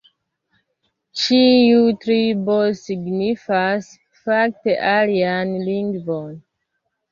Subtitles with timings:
[1.23, 3.93] Ĉiu tribo signifas
[4.25, 6.37] fakte alian lingvon.